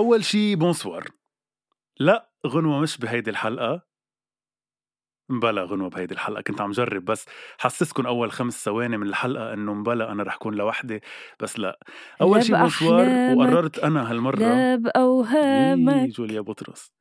[0.00, 1.08] أول شي bonsoir
[1.98, 3.82] لا غنوة مش بهيدي الحلقة.
[5.30, 7.26] مبلا غنوة بهيدي الحلقة كنت عم جرب بس
[7.58, 11.00] حسسكم أول خمس ثواني من الحلقة إنه مبلا أنا رح كون لوحدي
[11.40, 11.78] بس لا.
[12.20, 14.76] أول شي bonsoir وقررت أنا هالمرة.
[14.76, 16.08] بأوهامك.
[16.08, 16.92] جوليا بطرس.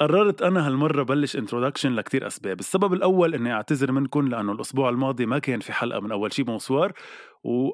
[0.00, 5.26] قررت أنا هالمرة بلش introduction لكتير أسباب، السبب الأول إني أعتذر منكم لأنه الأسبوع الماضي
[5.26, 6.92] ما كان في حلقة من أول شي bonsoir
[7.44, 7.70] و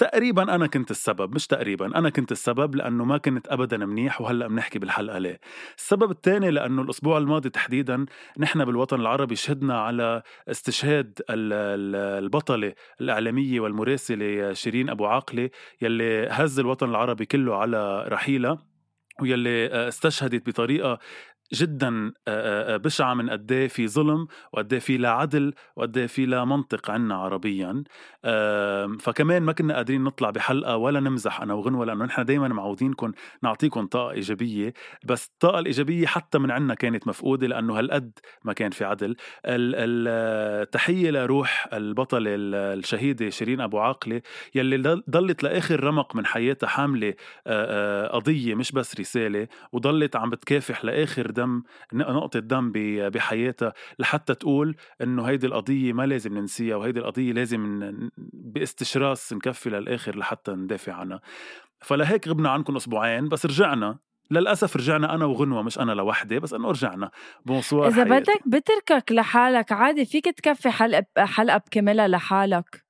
[0.00, 4.48] تقريبا أنا كنت السبب مش تقريبا أنا كنت السبب لأنه ما كنت ابدا منيح وهلأ
[4.48, 5.40] بنحكي بالحلقة ليه.
[5.78, 8.06] السبب الثاني لأنه الأسبوع الماضي تحديدا
[8.38, 15.50] نحن بالوطن العربي شهدنا على استشهاد ال- ال- البطلة الإعلامية والمراسلة شيرين أبو عاقلة
[15.82, 18.58] يلي هز الوطن العربي كله على رحيلها
[19.20, 20.98] ويلي آه، استشهدت بطريقة
[21.54, 22.12] جدا
[22.76, 26.44] بشعة من قد إيه في ظلم وقد إيه في لا عدل وقد إيه في لا
[26.44, 27.84] منطق عنا عربيا.
[28.24, 33.12] آم، فكمان ما كنا قادرين نطلع بحلقة ولا نمزح أنا وغنوه لأنه نحن دائما معودينكم
[33.42, 34.72] نعطيكم طاقة إيجابية.
[35.04, 38.12] بس الطاقة الإيجابية حتى من عنا كانت مفقودة لأنه هالقد
[38.44, 39.10] ما كان في عدل.
[39.10, 39.16] ال-
[39.74, 40.08] ال-
[40.62, 44.22] التحيه لروح البطله ال- الشهيدة شيرين أبو عاقلة
[44.54, 47.14] يلي ضل- ضلت لآخر رمق من حياتها حاملة
[48.12, 51.62] قضية مش بس رسالة وضلت عم بتكافح لآخر دم
[51.92, 52.72] نقطة دم
[53.10, 57.90] بحياتها لحتى تقول إنه هيدي القضية ما لازم ننسيها وهيدي القضية لازم
[58.32, 61.20] باستشراس نكفي للآخر لحتى ندافع عنها.
[61.80, 63.98] فلهيك غبنا عنكم أسبوعين بس رجعنا.
[64.30, 67.10] للأسف رجعنا أنا وغنوة مش أنا لوحدي بس إنه رجعنا.
[67.46, 68.32] bonsoir إذا حياتي.
[68.32, 72.84] بدك بتركك لحالك عادي فيك تكفي حلقة حلقة بكملها لحالك.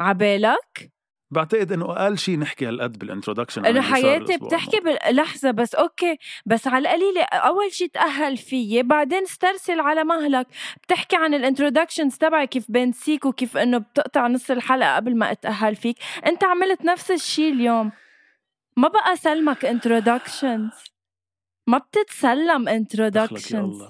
[0.00, 0.93] عبالك؟
[1.34, 6.18] بعتقد إنه أقل شيء نحكي هالقد بال introduction انه حياتي بتحكي بلحظة بس okay.
[6.46, 10.46] بس على القليلة أول شي تأهل فيي بعدين استرسل على مهلك.
[10.82, 15.76] بتحكي عن ال introductions تبعي كيف بنسيك وكيف إنه بتقطع نص الحلقة قبل ما أتأهل
[15.76, 15.96] فيك.
[16.26, 17.92] أنت عملت نفس الشي اليوم.
[18.76, 20.72] ما بقى سلمك introductions
[21.66, 23.82] ما بتتسلم introductions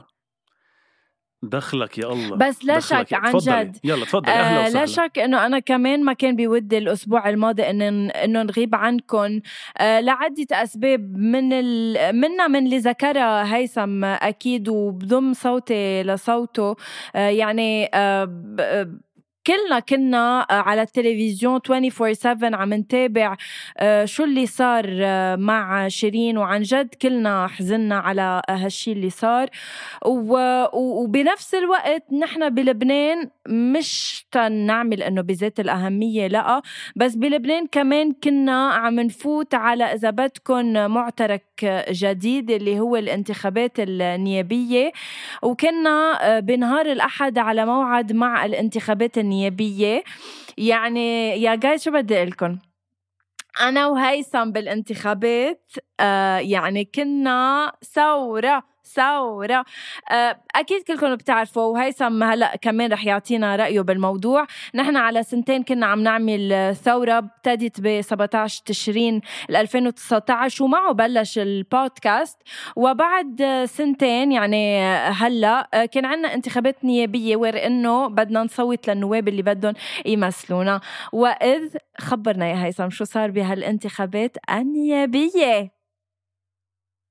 [1.49, 2.37] دخلك يا الله.
[2.37, 3.65] بس لا شك عن تفضلي.
[3.65, 3.77] جد.
[3.85, 4.33] يلا تفضلي.
[4.33, 4.79] أهلا آه وسهلا.
[4.81, 9.41] لا شك إنه أنا كمان ما كان بودي الأسبوع الماضي انه إنه نغيب عنكم
[9.79, 11.17] آه لعدة أسباب.
[11.19, 11.97] من ال...
[12.17, 16.77] منا من اللي ذكرها هيثم أكيد وبضم صوتي لصوته.
[17.17, 19.05] آه يعني آه ب...
[19.47, 23.37] كلنا كنا آه، على التلفزيون 24/7 عم نتابع
[23.79, 26.39] آه، شو اللي صار آه، مع شيرين.
[26.39, 29.49] وعن جد كلنا حزنا على هالشي اللي صار.
[30.73, 36.63] وبنفس الوقت نحن بلبنان مش تنعمل إنه بذات الأهمية لا.
[36.97, 41.45] بس بلبنان كمان كنا عم نفوت على إذا بدكم معترك
[41.91, 44.93] جديد اللي هو الانتخابات النيابية.
[45.43, 49.34] وكنا بنهار الأحد على موعد مع الانتخابات النيابيه
[50.59, 52.59] يعني يا جاي شو بدي أقول لكم؟
[53.61, 58.65] أنا وهيثم بالانتخابات آه يعني كنا ثورة.
[58.85, 59.65] ثورة
[60.11, 64.47] آه، أكيد كلكم بتعرفوا وهيثم هلأ كمان رح يعطينا رأيه بالموضوع.
[64.75, 72.39] نحن على سنتين كنا عم نعمل ثورة ابتدت ب 17 تشرين 2019 ومعه بلش البودكاست.
[72.77, 79.43] وبعد سنتين يعني هلأ آه، كان عنا انتخابات نيابية وير إنه بدنا نصوت للنواب اللي
[79.43, 79.75] بدهم
[80.07, 80.81] يمثلونا.
[81.13, 85.84] وإذ خبرنا يا هيثم شو صار بهالانتخابات النيابية.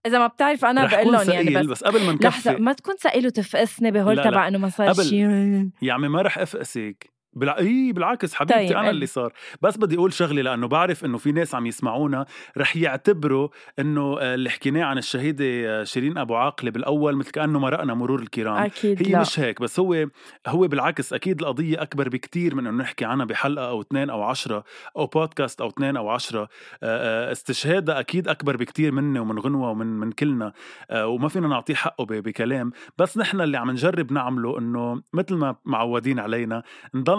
[0.06, 2.64] إذا ما بتعرف أنا رح بقول لهم يعني بس بس قبل ما لحظة نكفي.
[2.64, 4.24] ما تكون ثقيل وتفقسني بهول.
[4.24, 7.13] تبع إنه ما صار شيء يا عمي ما رح أفقسك.
[7.36, 7.58] بالع...
[7.58, 8.78] إيه بالعكس حبيبتي طيب،.
[8.78, 8.90] أنا.
[8.90, 9.34] اللي صار.
[9.62, 12.26] بس بدي أقول شغلة لأنه بعرف إنه في ناس عم يسمعونا
[12.58, 13.50] رح يعتبروا
[13.80, 18.22] إنه آه، اللي حكيناه عن الشهيدة آه، شيرين أبو عاقلة بالأول مثل كأنه مرقنا مرور
[18.22, 18.58] الكرام.
[18.58, 19.22] أكيد هي لا.
[19.22, 20.08] مش هيك بس هو
[20.48, 24.64] هو بالعكس أكيد القضية أكبر بكتير من إنه نحكي عنها بحلقة أو اثنين أو عشرة
[24.98, 26.50] أو بودكاست أو اثنين أو عشرة.
[26.84, 30.54] آه، استشهادها أكيد أكبر بكتير مني ومن غنوة ومن من كلنا.
[30.94, 32.72] وما فينا نعطيه حقه بكلام.
[32.98, 36.64] بس نحن اللي عم نجرب نعمله إنه مثل ما معودين علينا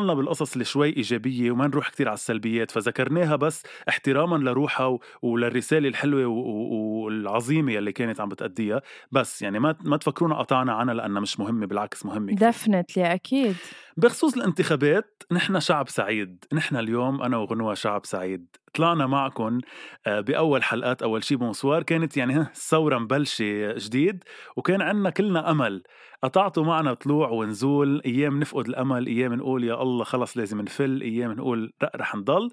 [0.04, 5.00] نضلنا بالقصص اللي شوي إيجابية وما نروح كتير على السلبيات فذكرناها بس احتراما لروحها و-
[5.22, 8.82] وللرسالة الحلوة و- و- والعظيمة اللي كانت عم بتأديها.
[9.12, 12.48] بس يعني ما ما تفكرونا قطعنا عنها لأنها مش مهمة بالعكس مهمة كتير.
[12.48, 13.56] ديفنتلي أكيد.
[13.96, 16.44] بخصوص الانتخابات نحن شعب سعيد.
[16.52, 18.46] نحن اليوم أنا وغنوة شعب سعيد.
[18.75, 19.59] طلعنا معكم
[20.06, 24.25] آه، بأول حلقات أول شي bonsoir كانت يعني ها، الثورة مبلشة جديد
[24.56, 25.82] وكان عنا كلنا أمل.
[26.23, 31.32] قطعتوا معنا طلوع ونزول أيام نفقد الأمل أيام نقول يا الله خلص لازم نفل أيام
[31.32, 32.50] نقول رح نضل.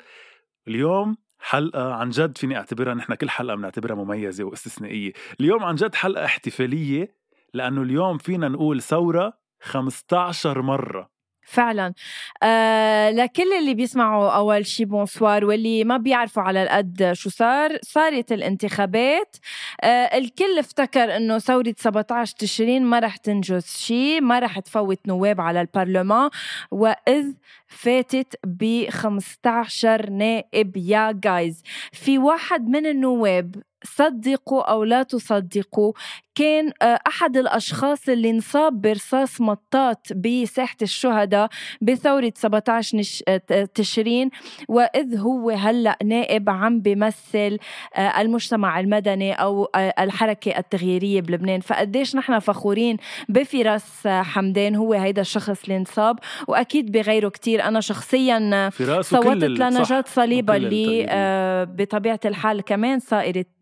[0.68, 5.12] اليوم حلقة عن جد فيني أعتبرها نحن كل حلقة بنعتبرها مميزة واستثنائية.
[5.40, 7.16] اليوم عن جد حلقة احتفالية
[7.54, 11.21] لأنه اليوم فينا نقول ثورة 15 مرة.
[11.52, 11.94] فعلا.
[12.44, 18.32] آه لكل اللي بيسمعوا أول شي bonsoir واللي ما بيعرفوا على القد شو صار صارت
[18.32, 19.38] الانتخابات.
[19.82, 19.88] آه
[20.18, 25.62] الكل افتكر إنه ثورة 17 تشرين ما رح تنجز شي ما رح تفوت نواب على
[25.62, 26.30] البرلمان.
[26.72, 27.26] وإذ
[27.68, 35.94] فاتت ب 15 نائب يا جايز في واحد من النواب صدقوا أو لا تصدقوا.
[36.36, 41.50] كان آه، أحد الأشخاص اللي انصاب برصاص مطاط بساحة الشهداء
[41.82, 43.42] بثورة 17 نش- آه،
[43.76, 44.30] تشرين
[44.68, 47.58] وإذ هو هلأ نائب عم بيمثل
[47.96, 51.60] آه، المجتمع المدني أو آه، الحركة التغييرية بلبنان.
[51.60, 52.98] فقديش نحن فخورين
[53.30, 56.20] بفراس حمدان هو هيدا الشخص اللي انصاب.
[56.48, 57.64] وأكيد بغيره كتير.
[57.64, 58.70] أنا شخصيا
[59.02, 59.44] صوتت.
[59.44, 63.00] لنجاة صليبة اللي بطبيعة الحال كمان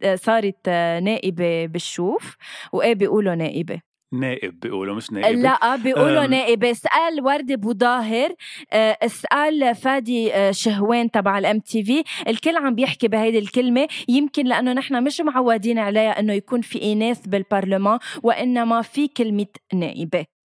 [0.04, 2.38] آه، صارت آه، نائبة بالشوف
[2.74, 3.82] وإيه بيقولوا نائبة؟
[4.14, 6.32] نائب بيقولوا مش نائب لا بيقولوا أم.
[6.32, 6.72] نائبة.
[6.72, 8.34] اسأل وردة بوظاهر
[8.74, 12.04] آه، اسأل فادي آه، شهوان تبع الام تي في.
[12.28, 13.88] الكل عم بيحكي بهيدي الكلمة.
[14.08, 20.39] يمكن لأنه نحن مش معودين عليها إنه يكون في إناث بالبرلمان وإنما في كلمة نائبة.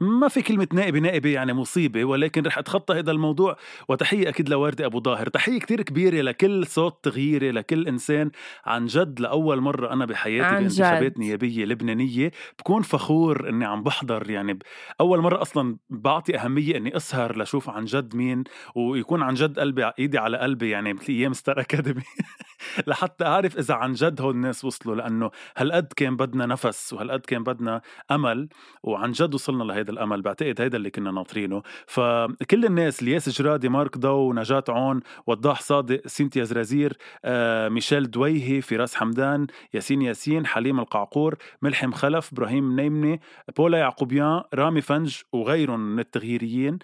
[0.00, 3.56] ما في كلمة نائبة نائبة يعني مصيبة ولكن رح أتخطى هذا الموضوع.
[3.88, 8.30] وتحية أكيد لوردة أبو ظاهر تحية كتير كبيرة لكل صوت تغييري لكل إنسان
[8.66, 11.18] عن جد لأول مرة أنا بحياتي بانتخابات.
[11.18, 12.30] نيابية لبنانية.
[12.58, 14.58] بكون فخور إني عم بحضر يعني
[15.00, 19.90] أول مرة أصلا بعطي أهمية إني أسهر لشوف عن جد مين ويكون عن جد قلبي
[19.98, 22.02] إيدي على قلبي يعني مثل أيام ستار أكاديمي.
[22.86, 27.42] لحتى أعرف إذا عن جد هول الناس وصلوا لأنه هالقد كان بدنا نفس وهالقد كان
[27.42, 27.80] بدنا
[28.10, 28.48] أمل
[28.82, 30.22] وعن جد وصلنا لهيدا الأمل.
[30.22, 31.62] بعتقد هيدا اللي كنا ناطرينه.
[31.86, 38.60] فكل الناس الياس جرادي مارك ضو نجاة عون وضاح صادق سينتيا زرازير آه، ميشيل دويهي
[38.60, 43.20] فراس حمدان ياسين ياسين حليم القعقور ملحم خلف إبراهيم نيمني
[43.56, 46.78] بولا يعقوبيان رامي فنج وغيرهم من التغييريين.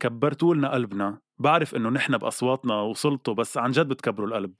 [0.00, 1.18] كبرتوا لنا قلبنا.
[1.42, 4.52] بعرف إنه نحن بأصواتنا وصلتوا بس عن جد بتكبروا القلب.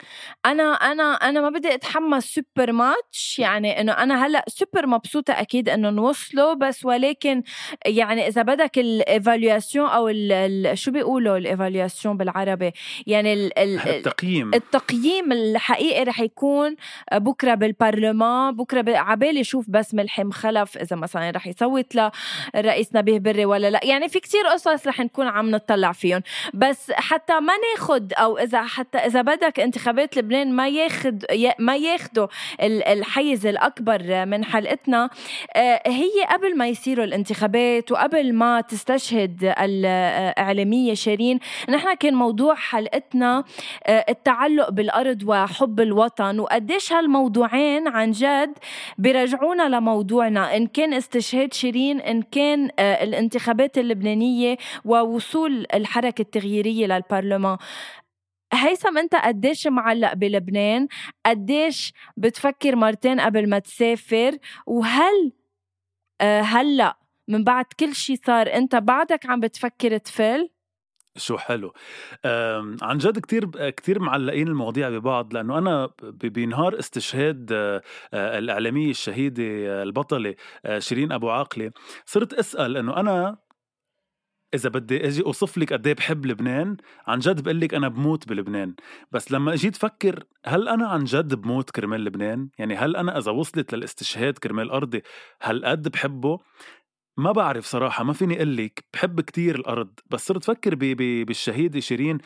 [0.46, 5.68] أنا أنا أنا ما بدي أتحمس super much يعني إنه أنا هلأ سوبر مبسوطة أكيد
[5.68, 7.42] إنه نوصلوا بس ولكن
[7.86, 12.72] يعني إذا بدك ال évaluation أو ال ال شو بيقولوا ال évaluation بالعربي؟
[13.06, 14.54] يعني ال ال التقييم.
[14.54, 16.76] التقييم الحقيقي رح يكون
[17.12, 21.94] بكرة بالبرلمان بكرة عبالي شوف بس ملحم خلف إذا مثلا رح يصوت
[22.54, 23.80] للرئيس نبيه بري ولا لا.
[23.84, 26.22] يعني في كتير قصص رح نكون عم نطلع فيهم.
[26.54, 31.24] بس حتى ما ناخد أو إذا حتى إذا بدك انتخابات لبنان ما ياخد
[31.58, 32.26] ما ياخدوا
[32.62, 35.10] ال- الحيز الأكبر من حلقتنا.
[35.56, 43.44] آه، هي قبل ما يصيروا الانتخابات وقبل ما تستشهد الإعلامية شيرين نحن كان موضوع حلقتنا
[43.86, 48.52] آه، التعلق بالأرض وحب الوطن وقديش هالموضوعين عن جد
[48.98, 56.24] بيرجعونا لموضوعنا إن كان استشهاد شيرين إن كان آه، الانتخابات اللبنانية ووصول الحركة
[56.62, 57.56] التغييريه للبرلمان.
[58.52, 60.88] هيثم أنت قديش معلق بلبنان؟
[61.26, 65.32] قديش بتفكر مرتين قبل ما تسافر؟ وهل
[66.20, 70.48] آه، هلأ من بعد كل شي صار أنت بعدك عم بتفكر تفل؟
[71.16, 71.72] شو حلو.
[72.82, 77.82] عن جد كتير كتير معلقين المواضيع ببعض لأنه أنا ب- بنهار استشهاد آه،
[78.14, 78.38] آه،
[79.68, 81.70] آه، البطلة آه، شيرين أبو عاقلة
[82.06, 83.36] صرت أسأل إنه أنا
[84.54, 88.28] إذا بدي أجي أوصف لك قد إيه بحب لبنان عن جد بقول لك أنا بموت
[88.28, 88.74] بلبنان.
[89.12, 93.30] بس لما أجيت أفكر هل أنا عن جد بموت كرمال لبنان؟ يعني هل أنا إذا
[93.30, 95.02] وصلت للاستشهاد كرمال أرضي
[95.42, 96.38] هالقد بحبه؟
[97.16, 98.84] ما بعرف صراحة ما فيني أقول لك.
[98.92, 100.74] بحب كتير الأرض بس صرت فكر
[101.24, 102.18] بالشهيدة شيرين.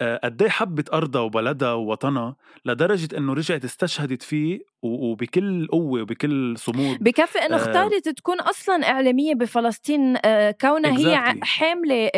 [0.00, 6.98] قد إيه حبت أرضها وبلدها ووطنها لدرجة إنه رجعت استشهدت فيه وبكل قوة وبكل صمود
[7.00, 11.06] بكفي إنه آه اختارت تكون أصلا إعلامية بفلسطين آه كونها exactly.
[11.06, 12.10] هي حامله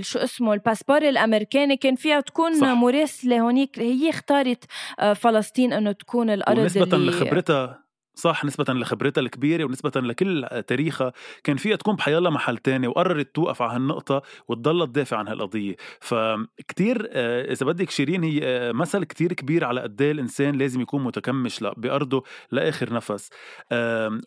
[0.00, 2.66] شو اسمه الباسبور الأمريكاني كان فيها تكون صح.
[2.66, 4.64] مراسله هونيك هي اختارت
[4.98, 7.83] آه فلسطين إنه تكون الأرض ونسبة اللي لخبرتها
[8.14, 11.12] صح نسبة لخبرتها الكبيرة ونسبة لكل تاريخها
[11.44, 15.76] كان فيها تكون بحيالله محل تاني وقررت توقف على هالنقطة وتضلها تدافع عن هالقضية.
[16.00, 20.80] فكتير آه، إذا بدك شيرين هي آه، مثل كتير كبير على قد إيه الإنسان لازم
[20.80, 23.30] يكون متكمش بأرضه لآخر نفس.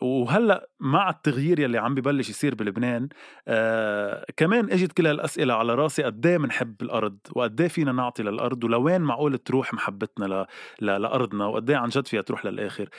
[0.02, 3.10] وهلأ مع التغيير يلي عم ببلش يصير بلبنان
[3.48, 8.24] آه، كمان إجت كل هالأسئلة على رأسي قد إيه بنحب الأرض وقد إيه فينا نعطي
[8.24, 10.48] للأرض ولوين معقول تروح محبتنا
[10.82, 12.90] لأرضنا وقد إيه عن جد فيها تروح للآخر.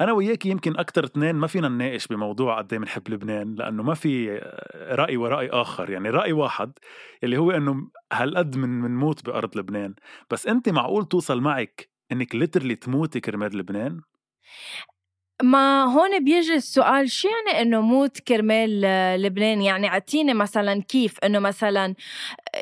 [0.00, 3.94] أنا وياك يمكن أكثر اثنين ما فينا نناقش بموضوع قد إيه بنحب لبنان لأنه ما
[3.94, 4.38] في
[4.74, 5.90] رأي ورأي آخر.
[5.90, 6.72] يعني رأي واحد
[7.24, 9.94] اللي هو إنه هالقد من بنموت بأرض لبنان.
[10.30, 14.00] بس أنت معقول توصل معك إنك ليترلي تموتي كرمال لبنان؟
[15.42, 18.80] ما هون بيجي السؤال شو يعني إنه موت كرمال
[19.22, 21.94] لبنان؟ يعني أعطيني مثلا كيف إنه مثلا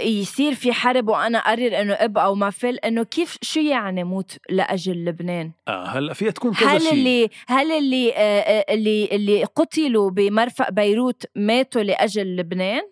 [0.01, 4.37] يصير في حرب وأنا أقرر إنه ابقى أو ما فل إنه كيف شو يعني موت
[4.51, 6.93] لأجل لبنان؟ آه هلا فيها تكون كذا هل شيء.
[6.93, 12.83] اللي هل اللي آه, آه، اللي اللي قتلوا بمرفأ بيروت ماتوا لأجل لبنان؟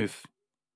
[0.00, 0.22] إف.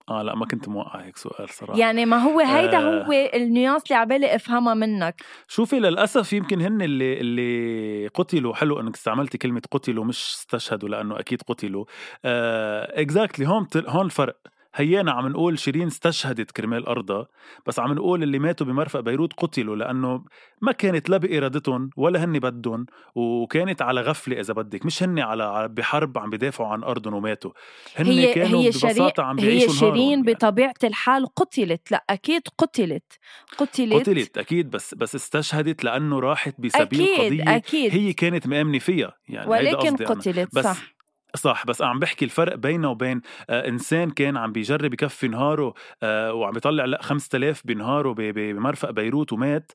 [0.09, 1.79] آه لا ما كنت موقع هيك سؤال صراحة.
[1.79, 3.05] يعني ما هو هيدا آه.
[3.05, 5.23] هو ال nuance اللي عبالي أفهمها منك.
[5.49, 11.19] شوفي للأسف يمكن هن اللي اللي قتلوا حلو إنك استعملتي كلمة قتلوا مش استشهدوا لأنه
[11.21, 11.85] أكيد قتلوا.
[12.25, 14.37] آه exactly هون هون الفرق
[14.77, 17.27] هيانا عم نقول شيرين استشهدت كرمال أرضها
[17.67, 20.25] بس عم نقول اللي ماتوا بمرفأ بيروت قتلوا لأنه
[20.63, 25.69] ما كانت لا بإرادتهم ولا هن بدهم وكانت على غفلة إذا بدك مش هن على
[25.69, 27.51] بحرب عم بدافعوا عن أرضهم وماتوا.
[27.97, 30.23] هن هي كانوا هي ببساطة عم بيعيشوا هي شيرين يعني.
[30.23, 33.19] بطبيعة الحال قتلت لا أكيد قتلت.
[33.59, 33.95] قتلت.
[33.95, 37.93] قتلت أكيد بس بس استشهدت لأنه راحت بسبيل أكيد قضية أكيد.
[37.93, 40.96] هي كانت مآمنة فيها يعني ولكن قتلت بس صح.
[41.37, 46.33] صح بس عم بحكي الفرق بينه وبين آه إنسان كان عم بيجرب يكفي نهاره آه
[46.33, 49.73] وعم بيطلع لا 5000 بنهاره بمرفق بيروت ومات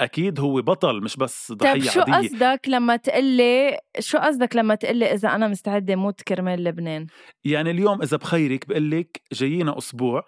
[0.00, 2.28] أكيد هو بطل مش بس ضحية طيب شو عادية.
[2.28, 7.06] شو قصدك لما تقلي شو قصدك لما تقلي إذا أنا مستعدة موت كرمال لبنان؟
[7.44, 10.26] يعني اليوم إذا بخيرك بقول لك جايينا أسبوع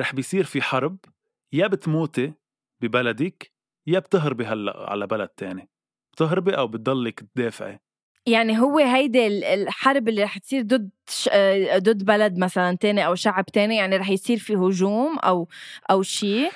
[0.00, 0.98] رح بيصير في حرب
[1.52, 2.32] يا بتموتي
[2.82, 3.52] ببلدك
[3.86, 5.68] يا بتهربي هلأ على بلد تاني
[6.12, 7.80] بتهربي أو بتضلك تدافعي.
[8.26, 10.90] يعني هو هيدي الحرب اللي رح تصير ضد
[11.30, 15.48] آه، ضد بلد مثلا تاني أو شعب تاني يعني رح يصير في هجوم أو
[15.90, 16.50] أو شيء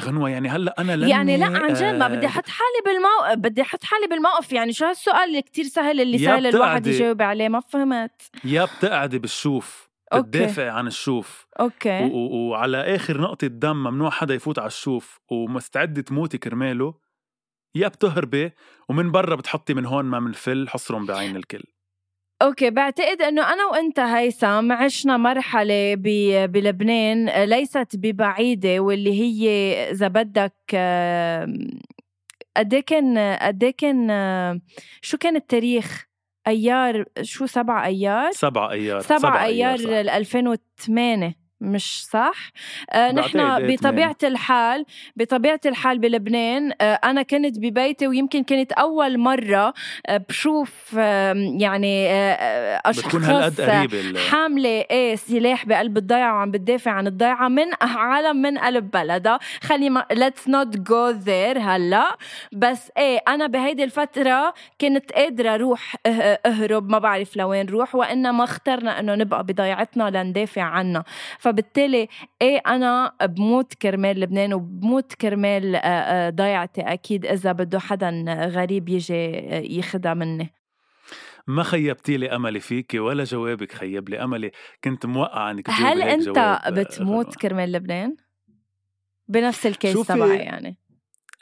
[0.00, 3.62] غنوة يعني هلأ أنا لاني يعني لا عن جد ما بدي أحط حالي بالموقف بدي
[3.62, 7.60] أحط حالي بالموقف يعني شو هالسؤال اللي كتير سهل اللي سهل الواحد يجاوب عليه؟ ما
[7.60, 8.22] فهمت.
[8.44, 11.46] يا بتقعدي بالشوف بتدافع عن الشوف.
[11.60, 12.10] okay.
[12.12, 16.94] وعلى آخر نقطة دم ممنوع حدا يفوت على الشوف ومستعدة تموتي كرماله.
[17.74, 18.52] يا بتهربي
[18.88, 21.62] ومن برا بتحطي من هون ما منفل حصرهم بعين الكل.
[22.42, 25.94] okay بعتقد إنه أنا وأنت هيثم عشنا مرحلة
[26.46, 29.50] بلبنان ليست ببعيدة واللي هي
[29.90, 30.54] إذا بدك
[32.56, 34.60] قد إيه كان قد إيه كان
[35.02, 36.06] شو كان التاريخ؟
[36.46, 42.34] أيار شو سبعة أيار؟ سبعة أيار سبعة أيار, أيار 2008 مش صح؟
[42.90, 43.38] آه نحن
[43.74, 44.84] بطبيعة الحال
[45.16, 49.74] بطبيعة الحال بلبنان آه أنا كنت ببيتي ويمكن كانت أول مرة
[50.06, 53.60] آه بشوف آه يعني آه أشخاص
[54.30, 59.38] حاملة إيه سلاح بقلب الضيعة وعم بتدافع عن الضيعة من عالم من قلب بلدها.
[59.62, 62.16] خلي ما let's not go there هلا.
[62.52, 65.94] بس إيه أنا بهيدي الفترة كنت قادرة أروح
[66.46, 71.04] أهرب ما بعرف لوين روح وإنما اخترنا إنه نبقى بضيعتنا لندافع عنها.
[71.38, 72.08] ف فبالتالي
[72.42, 76.80] إيه أنا بموت كرمال لبنان وبموت كرمال آه، آه، ضيعتي.
[76.80, 80.52] أكيد إذا بده حدا غريب يجي آه، ياخدها مني.
[81.46, 84.50] ما خيبتي لي أملي فيكي ولا جوابك خيب لي أملي.
[84.84, 88.16] كنت موقعة إنك هل أنت بتموت كرمال لبنان؟
[89.28, 90.78] بنفس ال case تبعي يعني.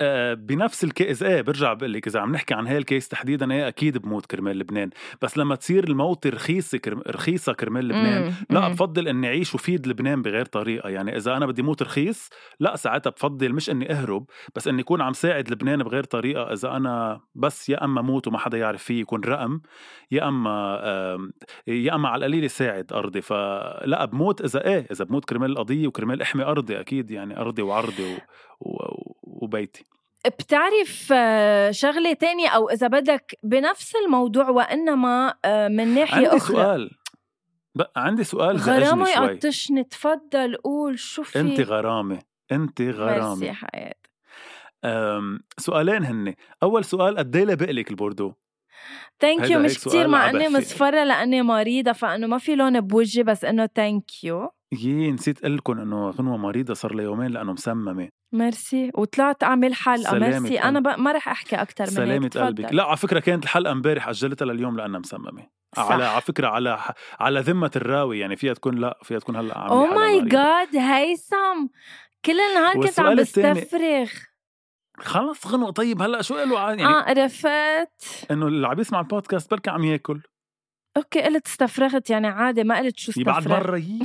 [0.00, 3.08] آه، بنفس ال case إيه برجع بقول لك إذا عم نحكي عن هاي ال case
[3.08, 4.90] تحديدا إيه أكيد بموت كرمال لبنان
[5.22, 7.02] بس لما تصير الموت رخيصة كرم...
[7.08, 8.32] رخيصة كرمال لبنان مم.
[8.50, 8.74] لا مم.
[8.74, 13.10] بفضل إني أعيش وفيد لبنان بغير طريقة يعني إذا أنا بدي موت رخيص لا ساعتها
[13.10, 14.26] بفضل مش إني أهرب
[14.56, 18.38] بس إني أكون عم ساعد لبنان بغير طريقة إذا أنا بس يا أما موت وما
[18.38, 19.60] حدا يعرف فيه يكون رقم
[20.10, 20.78] يا أما
[21.66, 26.22] يا أما على القليل ساعد أرضي فلا بموت إذا إيه إذا بموت كرمال القضية وكرمال
[26.22, 28.16] إحمي أرضي أكيد يعني أرضي وعرضي
[28.60, 28.77] و...
[29.38, 29.84] وبيتي.
[30.26, 36.56] بتعرف آه، شغلة تانية أو إذا بدك بنفس الموضوع وإنما آه، من ناحية عندي أخرى؟
[36.56, 36.90] سؤال.
[37.74, 42.18] بقى عندي سؤال غرامة يقطشني تفضل قول شو في؟ انت غرامة
[42.52, 43.52] انت ميرسي غرامة.
[43.52, 44.08] حياتي
[45.58, 48.32] سؤالين هن أول سؤال قد إيه لبقلك ال bordeaux؟
[49.20, 50.30] thank you مش كتير سؤال مع.
[50.30, 55.38] إني مصفرة لأني مريضة فإنه ما في لون بوجهي بس إنه thank you يي نسيت
[55.40, 58.08] أقول لكم إنه غنوة مريضة صار لها يومين لأنه مسممة.
[58.32, 58.90] ميرسي.
[58.94, 60.60] وطلعت أعمل سلامة ميرسي.
[60.60, 61.00] أنا ب...
[61.00, 62.32] ما رح أحكي أكثر من هيك.
[62.32, 62.46] سلامة.
[62.46, 62.72] قلبك.
[62.72, 65.92] لا على فكرة كانت الحلقة امبارح أجلتها لليوم لأنها مسممة صح.
[65.92, 66.78] على على فكرة على
[67.20, 68.18] على ذمة الراوي.
[68.18, 71.66] يعني فيها تكون لا فيها تكون هلأ عم أو my god هيثم.
[72.24, 74.08] كل النهار كنت عم بستفرغ.
[74.98, 78.26] خلص غنوة طيب هلأ شو قالوا؟ عن- يعني آه عرفت.
[78.30, 80.20] إنه اللي عم يسمع البودكاست بركي عم ياكل.
[80.96, 82.10] okay قلت استفرغت.
[82.10, 83.60] يعني عادي ما قلت شو يي بعد استفرغ.
[83.60, 83.98] مرة يي.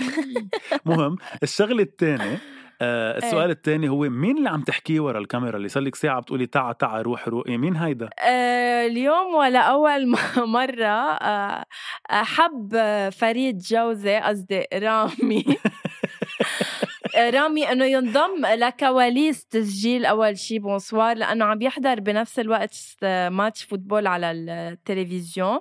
[0.86, 1.16] مهم.
[1.44, 2.42] الشغلة الثانية
[2.82, 6.46] آه السؤال الثاني هو مين اللي عم تحكيه ورا الكاميرا اللي صار لك ساعة بتقولي
[6.46, 10.16] تعا تعا روح روح؟ إيه مين هيدا؟ آه اليوم ولا أول م-
[10.54, 10.86] مرة
[11.22, 11.66] آه
[12.10, 12.76] حب
[13.12, 15.46] فريد جوزي قصدي رامي.
[17.18, 23.64] رامي إنه ينضم لكواليس تسجيل أول شي bonsoir لأنه عم يحضر بنفس الوقت آه، ماتش
[23.64, 25.60] فوتبول على التلفزيون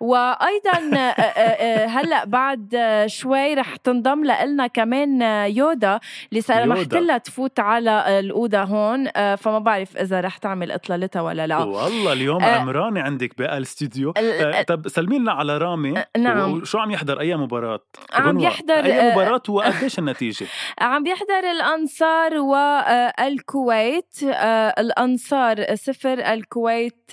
[0.00, 6.00] وأيضا آه، آه، آه، هلأ بعد آه، شوي رح تنضم لنا كمان آه، يودا
[6.32, 6.94] اللي سمحت.
[6.94, 12.12] لها تفوت على الأوضة هون آه، فما بعرف إذا رح تعمل إطلالتها ولا لا والله
[12.12, 12.46] اليوم آه.
[12.58, 16.52] عمراني عندك بالاستديو ال- آه طب سلمي لنا على رامي نعم.
[16.52, 17.80] وشو عم يحضر أي مباراة؟
[18.12, 20.46] عم يحضر، أي آه، مباراة وقديش النتيجة؟
[20.88, 27.10] عم بيحضر الأنصار والكويت آه، الأنصار صفر الكويت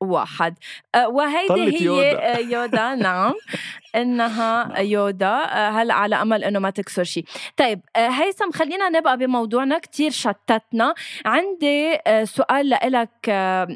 [0.00, 0.58] واحد
[0.94, 2.34] آه، وهيدي هي يودا.
[2.34, 3.34] آه، يودا نعم
[3.94, 5.26] إنها يودا.
[5.26, 7.24] آه، هلا على أمل إنه ما تكسر شيء.
[7.56, 9.78] طيب آه، هيثم خلينا نبقى بموضوعنا.
[9.78, 10.94] كتير شتتنا.
[11.24, 13.08] عندي آه، سؤال لإلك.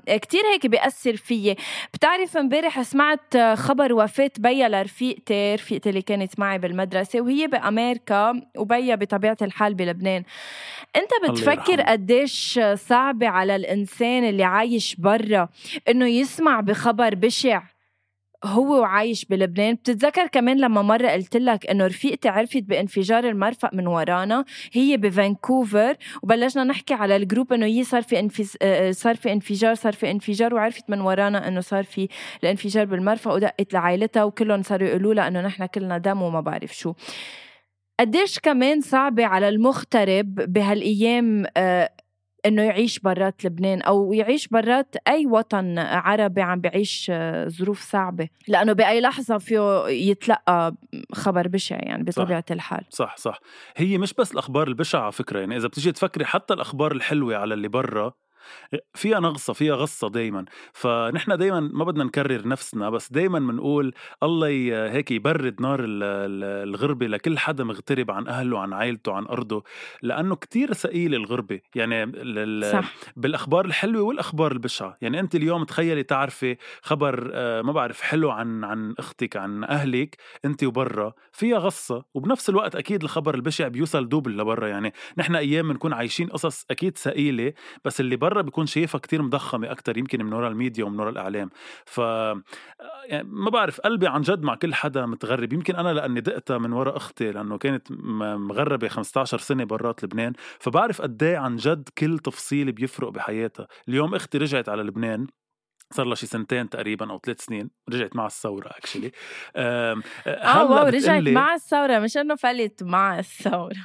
[0.06, 1.56] كتير هيك بيأثر فيي.
[1.94, 8.94] بتعرف امبارح سمعت خبر وفاة بيا لرفيقتي رفيقتي اللي كانت معي بالمدرسة وهي بأمريكا وبيا
[8.94, 10.22] بطبيعة الحال بلبنان.
[10.96, 11.80] أنت بتفكر.
[11.80, 15.48] قديش صعبة على الإنسان اللي عايش برا
[15.88, 17.62] إنه يسمع بخبر بشع؟
[18.44, 19.74] هو وعايش بلبنان.
[19.74, 25.96] بتتذكر كمان لما مرة قلت لك إنه رفيقتي عرفت بانفجار المرفأ من ورانا؟ هي بفانكوفر.
[26.22, 28.56] وبلشنا نحكي على ال group إنه هي صار في انفز...
[28.62, 32.08] آه، صار في انفجار صار في انفجار وعرفت من ورانا إنه صار في
[32.42, 36.94] الانفجار بالمرفأ ودقت لعائلتها وكلهم صاروا يقولوا لها إنه نحن كلنا دم وما بعرف شو.
[38.00, 41.90] قديش كمان صعبة على المغترب بهالأيام آه،
[42.46, 48.28] إنه يعيش برات لبنان أو يعيش برات أي وطن عربي عم بيعيش آه، ظروف صعبة.
[48.48, 50.74] لأنه بأي لحظة فيه يتلقى
[51.12, 52.84] خبر بشع يعني بطبيعة الحال.
[52.90, 53.40] صح صح.
[53.76, 57.54] هي مش بس الأخبار البشعة على فكرة يعني إذا بتيجي تفكري حتى الأخبار الحلوة على
[57.54, 58.12] اللي برا
[58.94, 60.44] فيها نغصة فيها غصة دايما.
[60.72, 64.46] فنحن دايما ما بدنا نكرر نفسنا بس دايما بنقول الله
[64.90, 69.64] هيك يبرد نار ال- ال- الغربة لكل حدا مغترب عن أهله عن عائلته عن أرضه.
[70.02, 71.60] لأنه كتير ثقيلة الغربة.
[71.74, 72.12] يعني
[72.72, 72.94] صح.
[73.16, 74.96] بالأخبار الحلوة والأخبار البشعة.
[75.02, 80.16] يعني أنت اليوم تخيلي تعرفي خبر آه، ما بعرف حلو عن عن أختك عن أهلك
[80.44, 81.12] أنت وبرا.
[81.32, 82.04] فيها غصة.
[82.14, 84.68] وبنفس الوقت أكيد الخبر البشع بيوصل دوبل لبرا.
[84.68, 87.52] يعني نحن أيام بنكون عايشين قصص أكيد ثقيلة
[87.84, 91.50] بس اللي برا بيكون شايفها كتير مضخمة أكتر يمكن من وراء الميديا ومن وراء الإعلام.
[91.84, 95.52] ف يعني ما بعرف قلبي عن جد مع كل حدا متغرب.
[95.52, 100.32] يمكن أنا لأني دقتها من وراء أختي لأنه كانت مغربة 15 سنة برات لبنان.
[100.58, 103.66] فبعرف قد إيه عن جد كل تفصيل بيفرق بحياتها.
[103.88, 105.26] اليوم أختي رجعت على لبنان
[105.92, 109.12] صار لها شي سنتين تقريبا أو ثلاث سنين رجعت مع الثورة actually
[109.56, 113.76] آه wow رجعت مع الثورة مش إنه فلت مع الثورة.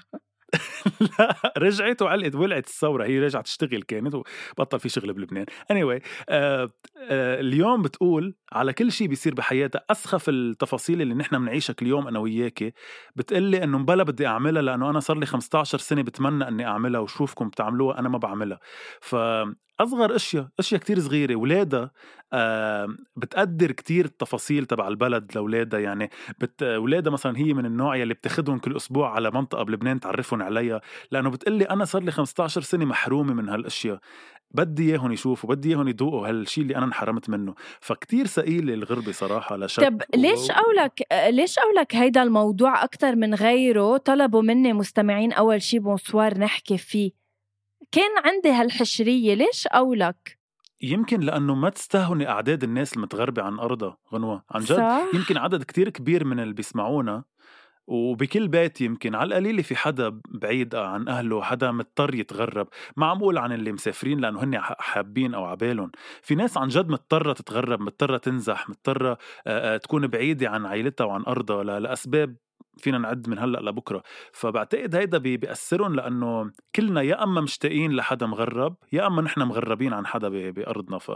[1.20, 5.46] لا رجعت وعلقت ولعت الثورة هي رجعت تشتغل كانت وبطل في شغل بلبنان.
[5.74, 6.72] Anyway آه
[7.10, 9.82] آه اليوم بتقول على كل شيء بيصير بحياتها.
[9.90, 12.74] أسخف التفاصيل اللي نحن بنعيشها كل يوم أنا وياكي
[13.16, 17.48] بتقلي إنه مبلا بدي أعملها لأنه أنا صار لي 15 سنة بتمنى إني أعملها وشوفكم
[17.50, 18.60] بتعملوها أنا ما بعملها.
[19.02, 19.16] ف
[19.84, 21.36] أصغر أشياء أشياء كتير صغيرة.
[21.36, 21.92] ولادها
[22.34, 25.80] آه بتقدر كتير التفاصيل تبع البلد لأولادها.
[25.80, 26.64] يعني بت...
[26.64, 30.82] ولادها مثلا هي من النوع يلي بتاخدهم كل أسبوع على منطقة بلبنان تعرفهم عليها.
[31.12, 34.00] لأنه بتقلي أنا صار لي 15 سنة محرومة من هالأشياء.
[34.54, 37.56] بدي إياهم يشوفوا بدي إياهم يذوقوا هالشيء اللي أنا انحرمت منه.
[37.80, 43.34] فكتير ثقيله الغربة صراحة لا شك طب ليش قولك ليش قولك هيدا الموضوع أكثر من
[43.36, 47.21] غيره طلبوا مني مستمعين أول شي بونسوار نحكي فيه؟
[47.92, 50.40] كان عندي هالحشرية ليش قولك
[50.82, 54.44] يمكن لأنه ما تستهوني أعداد الناس المتغربة عن أرضها غنوة.
[54.52, 57.24] عن جد صح؟ يمكن عدد كتير كبير من اللي بيسمعونا
[57.88, 62.68] وبكل بيت يمكن على القليلة في حدا بعيد عن أهله حدا مضطر يتغرب.
[62.98, 65.92] معمول عن اللي مسافرين لأنه هن حابين أو عبالهم.
[66.22, 69.18] في ناس عن جد مضطرة تتغرب مضطرة تنزح مضطرة
[69.78, 72.36] تكون بعيدة عن عائلتها وعن أرضها لأسباب
[72.78, 74.04] فينا نعد من هلأ لبكرة.
[74.32, 80.06] فبعتقد هيدا بيأثرهم لأنه كلنا يا أما مشتاقين لحدا مغرب يا أما نحن مغربين عن
[80.06, 80.98] حدا بأرضنا.
[80.98, 81.12] ف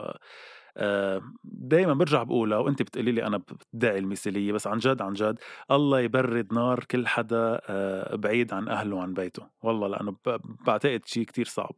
[0.77, 3.41] آه، دائما برجع بقولها وانت بتقولي لي أنا
[3.73, 5.39] بدعي المثالية بس عن جد عن جد
[5.71, 9.47] الله يبرد نار كل حدا آه، بعيد عن أهله وعن بيته.
[9.63, 10.15] والله لأنه
[10.65, 11.75] بعتقد شيء كتير صعب.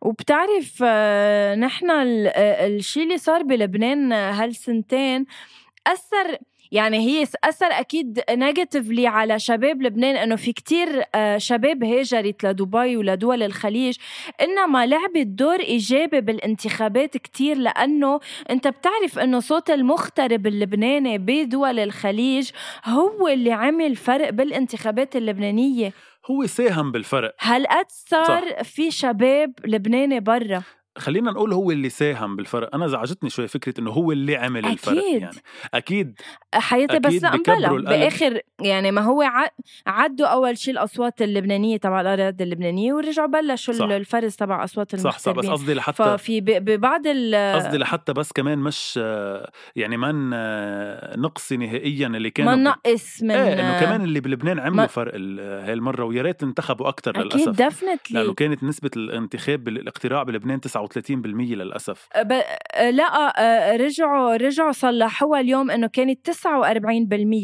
[0.00, 5.26] وبتعرف آه، نحن الشيء اللي صار بلبنان هالسنتين
[5.86, 6.38] أثر
[6.72, 12.96] يعني هي أثر أكيد نيجاتيفلي على شباب لبنان إنه في كتير آه، شباب هاجرت لدبي
[12.96, 13.96] ولدول الخليج.
[14.40, 22.50] إنما لعبت دور إيجابي بالانتخابات كتير لأنه أنت بتعرف إنه صوت المغترب اللبناني بدول الخليج
[22.84, 25.92] هو اللي عمل فرق بالانتخابات اللبنانية.
[26.30, 27.34] هو ساهم بالفرق.
[27.40, 28.64] هالقد صار.
[28.64, 30.62] في شباب لبناني برا.
[30.98, 32.74] خلينا نقول هو اللي ساهم بالفرق.
[32.74, 34.72] أنا زعجتني شوي فكرة إنه هو اللي عمل أكيد.
[34.72, 35.36] الفرق يعني.
[35.74, 36.20] أكيد.
[36.54, 39.24] حياتي بس لا بلا بآخر يعني ما هو
[39.86, 43.84] عدوا أول شيء الأصوات اللبنانية تبع الاراضي اللبنانية ورجعوا بلشوا صح.
[43.84, 47.06] الفرز تبع أصوات صح صح بس قصدي لحتى ففي ببعض
[47.56, 48.96] قصدي لحتى بس كمان مش
[49.76, 50.12] يعني ما
[51.16, 54.86] نقصي نهائيا اللي كانوا ما نقص من إيه إنه كمان اللي بلبنان عملوا ما...
[54.86, 57.48] فرق هاي المره ويا ريت انتخبوا أكثر للأسف.
[57.48, 62.32] أكيد definitely لأنه كانت نسبة الانتخاب بالاقتراع بلبنان 39% للأسف ب...
[62.90, 66.34] لا آه، رجعوا رجعوا صلحوها اليوم إنه كانت 49%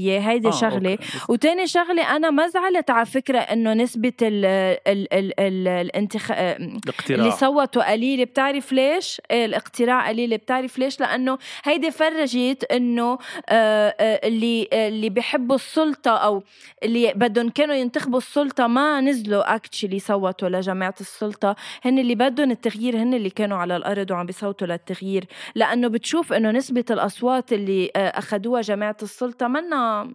[0.08, 1.04] هيدي آه شغلة okay.
[1.28, 4.44] وتاني شغلة أنا ما زعلت على فكرة إنه نسبة ال
[4.86, 6.30] ال ال ال الانتخ...
[6.30, 13.18] الاقتراع اللي صوتوا قليلة بتعرف ليش؟ إيه الاقتراع قليلة بتعرف ليش؟ لأنه هيدي فرجت إنه
[13.50, 16.42] اللي اللي بيحبوا السلطة أو
[16.82, 22.96] اللي بدهم كانوا ينتخبوا السلطة ما نزلوا اكشلي صوتوا لجماعة السلطة هن اللي بدهم التغيير
[22.96, 27.98] هن اللي كانوا على الأرض وعم بيصوتوا للتغيير لأنه بتشوف إنه نسبة الأصوات اللي آه،
[27.98, 30.12] اخذوها جماعة السلطة منا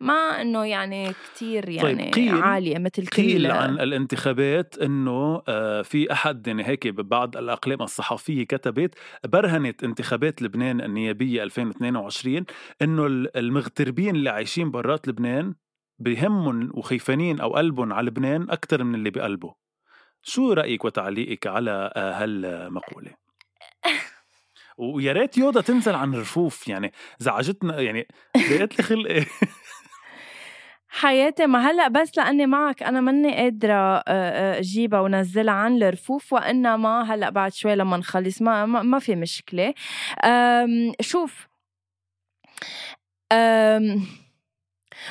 [0.00, 5.82] ما إنه يعني كتير طيب، يعني طيب قيل عالية مثل قيل عن الانتخابات إنه آه،
[5.82, 12.44] في أحد يعني هيك ببعض الأقلام الصحفية كتبت برهنت انتخابات لبنان النيابية 2022
[12.82, 15.54] إنه المغتربين اللي عايشين برات لبنان
[15.98, 19.63] بهمهم وخيفانين أو قلبهم على لبنان أكثر من اللي بقلبه.
[20.24, 23.10] شو رأيك وتعليقك على آه، هالمقولة؟
[24.78, 28.06] ويا ريت يودا تنزل عن الرفوف يعني زعجتنا يعني
[28.36, 29.24] ضايقت لي خلقي
[30.88, 33.98] حياتي ما هلأ بس لأني معك أنا ماني قادرة
[34.58, 39.74] أجيبها ونزلها عن الرفوف وإنما هلأ بعد شوي لما نخلص ما ما في مشكلة.
[41.00, 41.48] شوف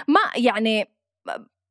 [0.08, 0.88] ما يعني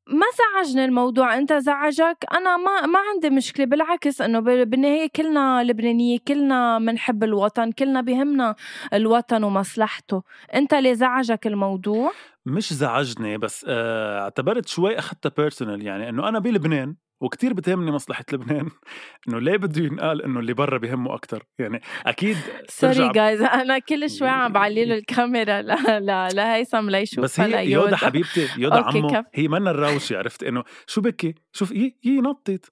[0.07, 6.19] ما زعجني الموضوع انت زعجك؟ أنا ما ما عندي مشكلة بالعكس إنه بالنهاية كلنا لبنانية
[6.27, 8.55] كلنا بنحب الوطن كلنا بهمنا
[8.93, 10.23] الوطن ومصلحته.
[10.53, 12.11] أنت اللي زعجك الموضوع؟
[12.45, 18.25] مش زعجني بس آه، اعتبرت شوي أخذتها بيرسونال يعني إنه أنا بلبنان وكتير بتهمني مصلحة
[18.33, 18.69] لبنان
[19.27, 22.37] إنه ليه بده ينقال إنه اللي برا بهمه أكثر يعني أكيد
[22.69, 27.71] sorry guys أنا كل شوي عم بعلي له الكاميرا لا لا لهيثم ليشوف بس هي
[27.71, 32.71] يودا حبيبتي يودا عمو هي منا الروشة عرفت؟ إنه شو بكي؟ شوف هي هي نطت.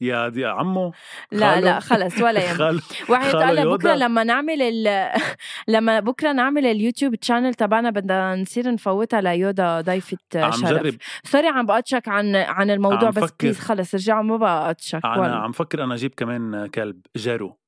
[0.00, 0.92] يا يا عمو
[1.32, 2.80] لا لا خلص ولا يهم
[3.10, 5.10] وحياة الله بكرة لما نعمل ال...
[5.74, 10.18] لما بكرة نعمل ال YouTube channel تبعنا بدنا نصير نفوتها ليودا ضيفة
[10.50, 10.96] شرف.
[11.24, 15.00] sorry عم بقطشك عن عن الموضوع بس please خلص رجعوا ما بقطشك.
[15.04, 17.58] أنا عم فكر أنا أجيب كمان كلب جارو.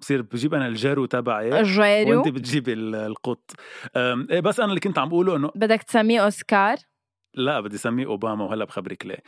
[0.00, 2.16] بصير بجيب أنا الجارو تبعي الجارو.
[2.16, 3.50] وأنت بتجيبي القط.
[3.96, 6.76] إيه بس أنا اللي كنت عم بقوله إنه بدك تسميه أوسكار؟
[7.34, 9.22] لا بدي أسميه أوباما وهلأ بخبرك ليه.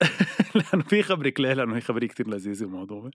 [0.54, 3.10] لأنه في خبرك ليه لأنه هي خبرية كتير لذيذة وموضوعه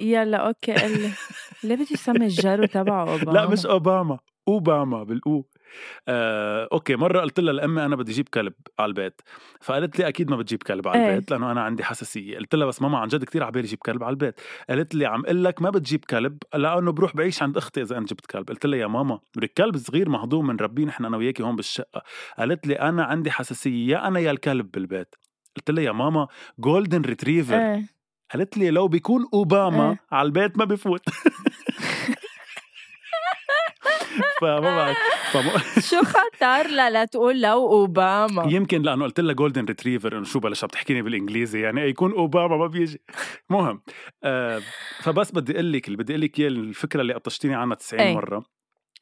[0.00, 1.10] يلا okay قل
[1.64, 4.18] ليه بدي تسمي الجارو تبعه أوباما؟ لا مش أوباما.
[4.48, 5.46] أوباما بالأو.
[6.08, 9.20] آه، okay مرة قلت لها لأمي أنا بدي أجيب كلب على البيت.
[9.60, 11.10] فقالت لي أكيد ما بتجيب كلب على إيه.
[11.14, 12.38] البيت لأنه أنا عندي حساسية.
[12.38, 14.40] قلت لها بس ماما عن جد كثير عبالي أجيب كلب على البيت.
[14.70, 18.06] قالت لي عم أقول لك ما بتجيب كلب لأنه بروح بعيش عند أختي إذا أنا
[18.06, 18.48] جبت كلب.
[18.48, 22.02] قلت لها يا ماما بدك كلب صغير مهضوم بنربيه نحن أنا وياكي هون بالشقة.
[22.38, 25.14] قالت لي أنا عندي حساسية يا أنا يا الكلب بالبيت.
[25.56, 26.28] قلت لها يا ماما
[26.58, 27.98] golden retriever إيه.
[28.32, 30.00] قالت لي لو بيكون أوباما إيه.
[30.12, 31.02] على البيت ما بفوت.
[34.40, 34.96] فما بعرف.
[35.90, 38.52] شو خطر؟ لا لا تقول لو أوباما.
[38.52, 42.56] يمكن لأنه قلت لها golden retriever إنه شو بلش عم تحكيني بالإنجليزي؟ يعني يكون أوباما
[42.56, 43.00] ما بيجي.
[43.50, 43.82] مهم.
[44.24, 44.62] آه
[45.02, 48.14] فبس بدي أقول لك اللي بدي أقول لك الفكرة اللي قطشتيني عنها 90 إيه.
[48.14, 48.44] مرة.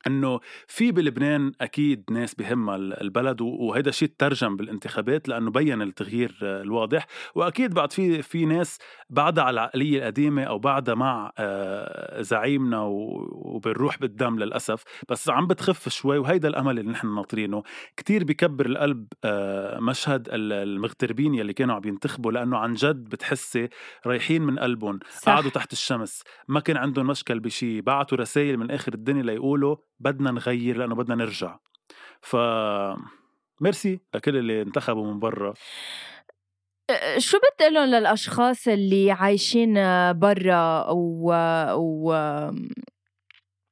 [0.07, 7.07] إنه في بلبنان أكيد ناس بهمها البلد وهذا الشيء ترجم بالانتخابات لأنه بين التغيير الواضح.
[7.35, 8.79] وأكيد بعد في في ناس
[9.11, 14.83] بعدها على العقلية القديمة أو بعدها مع آه، زعيمنا وبنروح بالدم للأسف.
[15.09, 17.63] بس عم بتخف شوي وهيدا الأمل اللي نحن ناطرينه.
[17.97, 23.69] كتير بكبر القلب آه، مشهد المغتربين يلي كانوا عم ينتخبوا لأنه عن جد بتحسي
[24.07, 26.23] رايحين من قلبهم قعدوا تحت الشمس.
[26.49, 31.15] ما كان عندهم مشكل بشي بعتوا رسائل من آخر الدنيا ليقولوا بدنا نغير لأنه بدنا
[31.15, 31.59] نرجع.
[32.21, 32.37] ف
[33.61, 35.55] ميرسي لكل اللي انتخبوا من برا.
[37.19, 39.75] شو بتقلن للأشخاص اللي عايشين
[40.13, 41.33] برا و...
[41.75, 42.11] و...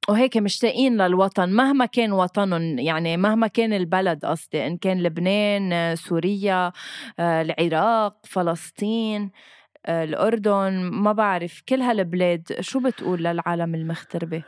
[0.08, 6.72] وهيك مشتاقين للوطن؟ مهما كان وطنهم يعني مهما كان البلد قصدي إن كان لبنان سوريا
[7.20, 9.30] العراق فلسطين.
[9.88, 14.42] الأردن ما بعرف كل هالبلاد شو بتقول للعالم المغتربة؟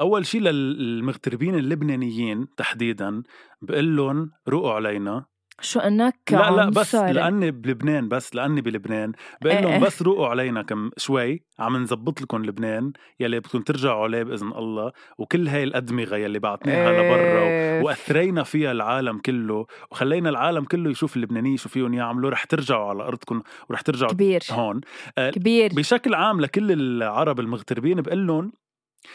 [0.00, 3.22] أول شيء للمغتربين اللبنانيين تحديدا
[3.62, 5.24] بقول لهم روقوا علينا
[5.60, 9.80] شو أنك لا لا بس لأني بلبنان بس لأني بلبنان بقول لهم إيه، إيه.
[9.80, 14.92] بس روقوا علينا كم شوي عم نظبط لكم لبنان يلي بدكم ترجعوا عليه بإذن الله
[15.18, 16.98] وكل هاي الأدمغة يلي بعتناها إيه.
[16.98, 22.88] لبرا وأثرينا فيها العالم كله وخلينا العالم كله يشوف اللبنانيه شو فيهم يعملوا رح ترجعوا
[22.88, 24.80] على أرضكم ورح ترجعوا كبير هون
[25.18, 28.52] آه كبير بشكل عام لكل العرب المغتربين بقول لهم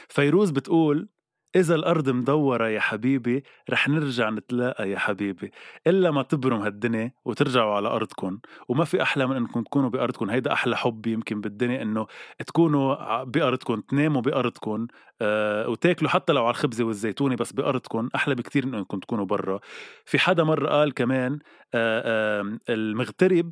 [0.09, 1.09] فيروز بتقول
[1.55, 5.51] إذا الأرض مدورة يا حبيبي رح نرجع نتلاقى يا حبيبي.
[5.87, 10.53] إلا ما تبرم هالدنيا وترجعوا على أرضكم وما في أحلى من أنكم تكونوا بأرضكم هيدا
[10.53, 12.07] أحلى حب يمكن بالدنيا إنه
[12.47, 14.87] تكونوا بأرضكم تناموا بأرضكم
[15.21, 19.59] آه وتاكلوا حتى لو على الخبزة والزيتونة بس بأرضكم أحلى بكتير من أنكم تكونوا برا.
[20.05, 21.39] في حدا مرة قال كمان
[21.73, 23.51] آه آه المغترب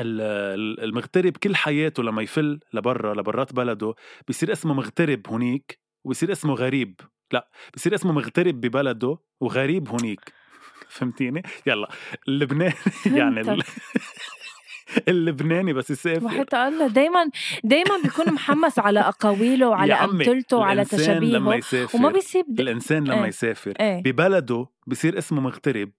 [0.00, 3.94] المغترب كل حياته لما يفل لبرا لبرات بلده
[4.28, 7.00] بصير اسمه مغترب هونيك ويصير اسمه غريب.
[7.32, 10.32] لا بصير اسمه مغترب ببلده وغريب هونيك
[10.88, 11.88] فهمتيني؟ يلا
[12.28, 12.74] اللبناني
[13.18, 13.62] يعني ال...
[15.08, 17.30] اللبناني بس يسافر وحتى الله دايما
[17.64, 23.22] دايما بيكون محمس على أقاويله وعلى امثلته وعلى تشابيهه لما يسافر وما بيسيب الإنسان لما
[23.22, 23.28] إيه.
[23.28, 24.02] يسافر إيه.
[24.02, 25.90] ببلده بصير اسمه مغترب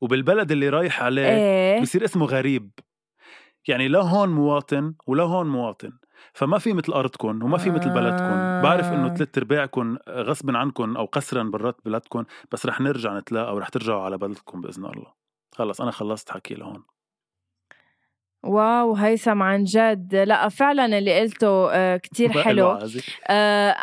[0.00, 1.80] وبالبلد اللي رايح عليه إيه.
[1.80, 2.70] بصير اسمه غريب
[3.68, 5.92] يعني لا هون مواطن ولا هون مواطن
[6.32, 8.62] فما في مثل ارضكم وما في مثل بلدكم آه.
[8.62, 13.68] بعرف إنه ثلاث ارباعكم غصب عنكم أو قسرا برات بلدكم بس رح نرجع نتلاقى ورح
[13.68, 15.12] ترجعوا على بلدكم بإذن الله.
[15.52, 16.84] خلص أنا خلصت حكي لهون.
[18.44, 20.14] واو هيثم عن جد.
[20.14, 22.78] لأ فعلا اللي قلته آه، كتير حلو.
[23.28, 23.76] آه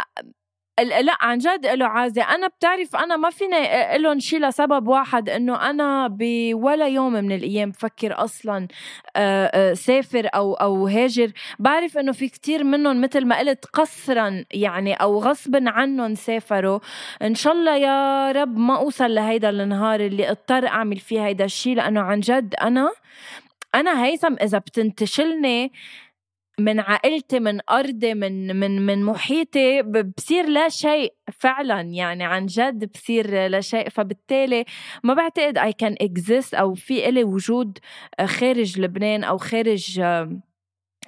[0.80, 5.70] لا عن جد له عازة أنا بتعرف أنا ما فيني لهم شيء لسبب واحد إنه
[5.70, 8.68] أنا بولا يوم من الأيام بفكر أصلا
[9.74, 11.32] سافر أو أو هاجر.
[11.60, 16.80] بعرف إنه في كتير منهم مثل ما قلت قصرا يعني أو غصبا عنهم سافروا.
[17.22, 21.76] إن شاء الله يا رب ما أوصل لهيدا النهار اللي اضطر أعمل فيه هيدا الشيء
[21.76, 22.92] لأنه عن جد أنا
[23.76, 25.72] أنا هيثم إذا بتنتشلني
[26.60, 32.92] من عائلتي من أرضي من من من محيطي بصير لا شيء فعلا يعني عن جد
[32.92, 34.66] بصير لا شيء فبالتالي
[35.04, 37.78] ما بعتقد I can exist أو في إلي وجود
[38.26, 40.02] خارج لبنان أو خارج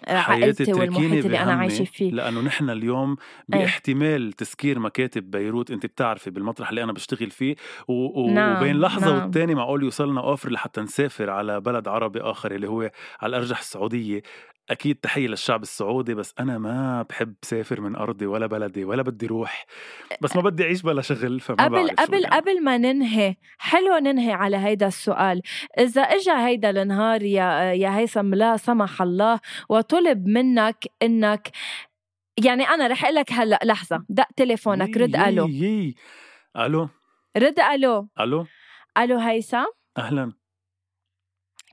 [0.08, 3.10] عائلتي والمحيط اللي أنا عايشة فيه لأنه نحن اليوم
[3.54, 3.60] إيه.
[3.60, 7.56] باحتمال تسكير مكاتب بيروت أنت بتعرفي بالمطرح اللي أنا بشتغل فيه
[7.88, 8.30] و...
[8.30, 8.58] نعم.
[8.58, 9.24] وبين لحظة نعم.
[9.24, 14.22] والتانية معقول يوصلنا offer لحتى نسافر على بلد عربي آخر اللي هو على الأرجح السعودية
[14.70, 19.26] أكيد تحية للشعب السعودي بس أنا ما بحب سافر من أرضي ولا بلدي ولا بدي
[19.28, 19.66] روح.
[20.22, 22.36] بس ما بدي أعيش بلا شغل فما قبل قبل يعني.
[22.36, 25.42] قبل ما ننهي حلو ننهي على هيدا السؤال.
[25.80, 31.52] إذا اجى هيدا النهار يا يا هيثم لا سمح الله وطلب منك إنك
[32.46, 35.50] يعني أنا رح أقول لك هلأ لحظة دق تليفونك رد ألو.
[36.58, 36.90] ألو.
[37.38, 38.08] رد ألو.
[38.20, 38.46] ألو.
[38.98, 39.66] ألو هيثم.
[39.98, 40.45] أهلا.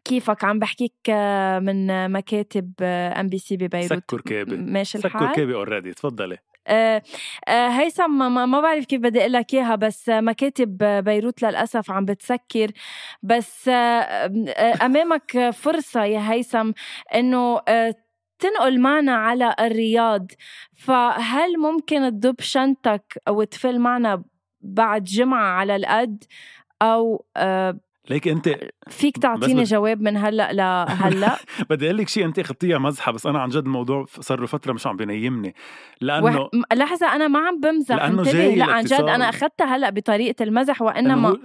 [0.05, 3.93] كيفك؟ عم بحكيك آه، من مكاتب MBC ببيروت.
[3.93, 5.23] سكر كابي ماشي الحال.
[5.23, 6.39] سكر كابي already تفضلي.
[6.67, 7.03] أه
[7.49, 12.05] أه هيثم ما, ما بعرف كيف بدي أقول لك إياها بس مكاتب بيروت للأسف عم
[12.05, 12.71] بتسكر.
[13.23, 13.71] بس
[14.83, 16.73] أمامك فرصة يا هيثم
[17.15, 17.61] إنه
[18.39, 20.27] تنقل معنا على الرياض.
[20.75, 24.25] فهل ممكن تضب شنطك أو تفل معنا
[24.61, 26.25] بعد جمعة على القد؟
[26.83, 27.25] أو
[28.11, 28.51] ليك أنت.
[28.89, 31.37] فيك تعطيني جواب من هلأ لهلا
[31.71, 34.73] بدي أقول لك شيء أنت اخذتيها مزحة بس أنا عن جد الموضوع صار له فترة
[34.73, 35.55] مش عم بينيمني
[36.01, 36.49] لأنه وح...
[36.73, 37.95] لحظة أنا ما عم بمزح.
[37.97, 41.39] لأنه جاي لا عن جد أنا أخذتها هلأ بطريقة المزح وإنما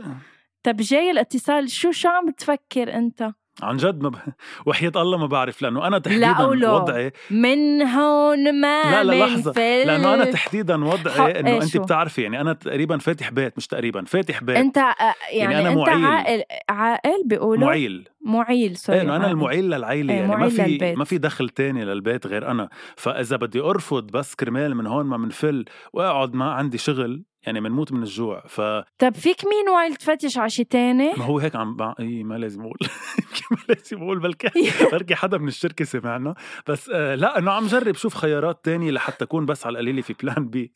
[0.63, 3.31] طب جاي الاتصال شو شو عم تفكر أنت؟
[3.63, 4.15] عن جد ما ب...
[4.67, 6.69] وحياة الله ما بعرف لأنه أنا تحديدا قولوا.
[6.69, 11.77] وضعي من هون ما لا لا لحظة فل لأنه أنا تحديدا وضعي إنه إيه انت؟
[11.77, 14.93] بتعرفي يعني أنا تقريبا فاتح بيت مش تقريبا فاتح بيت أنت آه،
[15.31, 16.05] يعني, يعني أنا أنت معيل.
[16.05, 19.31] عاقل عاقل بيقولوا معيل معيل sorry إيه أنا.
[19.31, 20.97] المعيل للعيلة إيه، يعني ما في للبيت.
[20.97, 25.17] ما في دخل تاني للبيت غير أنا فإذا بدي أرفض بس كرمال من هون ما
[25.17, 30.49] منفل وأقعد ما عندي شغل يعني منموت من الجوع فما طب فيك meanwhile تفتش على
[30.49, 31.93] شي تاني؟ هو هيك عم بع...
[31.99, 32.77] اي ما لازم أقول
[33.51, 34.49] ما لازم أقول بلكي
[34.91, 36.35] بركي حدا من الشركة سمعنا
[36.67, 40.13] بس آه لا إنه عم جرب شوف خيارات تانية لحتى أكون بس على القليلة في
[40.23, 40.71] plan B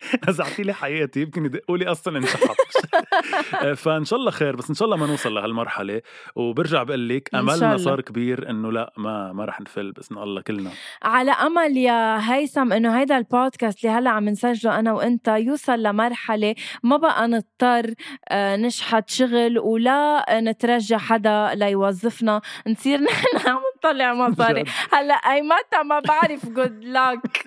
[0.28, 2.56] نزعتي لي حياتي يمكن يدقوا لي أصلا انشحط
[3.62, 6.02] آه، فإن شاء الله خير بس إن شاء الله ما نوصل لهالمرحلة.
[6.36, 7.76] وبرجع بقول لك املنا.
[7.76, 10.70] صار كبير إنه لا ما ما رح نفل باذن الله كلنا.
[11.02, 16.54] على أمل يا هيثم إنه هيدا البودكاست اللي هلأ عم نسجله أنا وأنت يوصل لمرحلة
[16.82, 17.94] ما بقى نضطر
[18.28, 22.40] آه، نشحت شغل ولا نترجى حدا ليوظفنا.
[22.66, 24.64] نصير نحن عم نطلع مصاري.
[24.92, 27.44] هلأ أي متى ما بعرف جود لك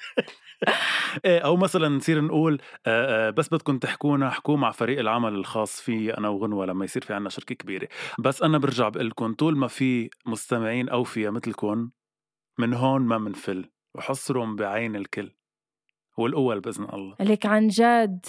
[1.25, 6.17] أو مثلا نصير نقول آه، آه، بس بدكم تحكونا احكوا مع فريق العمل الخاص في
[6.17, 7.87] أنا وغنوة لما يصير في عنا شركة كبيرة.
[8.19, 11.89] بس أنا برجع بقول لكم طول ما في مستمعين اوفياء مثلكم
[12.59, 15.31] من هون ما منفل وحصرهم بعين الكل
[16.17, 17.15] والاول باذن الله.
[17.19, 18.25] لك عن جد.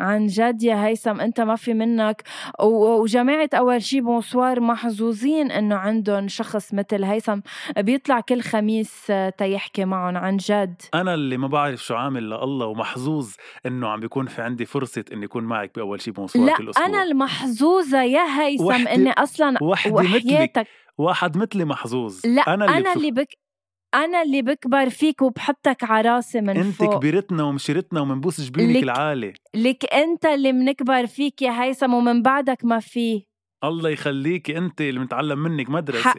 [0.00, 2.22] عن جد يا هيثم أنت ما في منك.
[2.62, 7.40] وجماعة أول شي بونسوار محظوظين إنه عندهم شخص مثل هيثم.
[7.78, 10.82] بيطلع كل خميس آه، تيحكي معهم عن جد.
[10.94, 13.32] أنا اللي ما بعرف شو عامل لله ومحظوظ
[13.66, 16.86] إنه عم بيكون في عندي فرصة إني أكون معك بأول شي بونسوار كل لا أسبوع.
[16.86, 19.92] أنا المحظوظة يا هيثم إني أصلا مثلك.
[19.92, 20.66] وحياتك
[20.98, 22.20] واحد مثلي محظوظ.
[22.26, 23.28] لا أنا اللي, أنا بشوف- اللي بك
[23.94, 26.98] أنا اللي بكبر فيك وبحطك على راسي من أنت فوق.
[26.98, 29.32] كبرتنا ومشيرتنا ومنبوس جبينك لك- العالي.
[29.54, 33.26] لك أنت اللي بنكبر فيك يا هيثم ومن بعدك ما في.
[33.64, 36.14] الله يخليكي أنت اللي متعلم منك مدرسة.